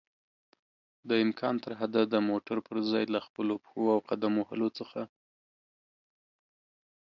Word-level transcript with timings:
دامکان 1.09 1.55
ترحده 1.65 2.01
د 2.13 2.15
موټر 2.29 2.57
پر 2.67 2.77
ځای 2.91 3.03
له 3.13 3.19
خپلو 3.25 3.53
پښو 3.63 3.83
او 3.93 3.99
قدم 4.09 4.33
وهلو 4.37 4.69
څخه 4.77 5.01